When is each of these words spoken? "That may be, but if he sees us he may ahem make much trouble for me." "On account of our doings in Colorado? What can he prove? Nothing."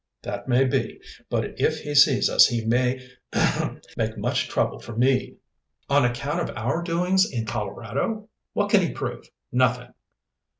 "That 0.23 0.47
may 0.47 0.65
be, 0.65 0.99
but 1.29 1.59
if 1.61 1.81
he 1.81 1.93
sees 1.93 2.27
us 2.27 2.47
he 2.47 2.65
may 2.65 3.07
ahem 3.33 3.79
make 3.95 4.17
much 4.17 4.47
trouble 4.47 4.79
for 4.79 4.97
me." 4.97 5.35
"On 5.91 6.03
account 6.03 6.49
of 6.49 6.57
our 6.57 6.81
doings 6.81 7.31
in 7.31 7.45
Colorado? 7.45 8.27
What 8.53 8.71
can 8.71 8.81
he 8.81 8.93
prove? 8.93 9.29
Nothing." 9.51 9.93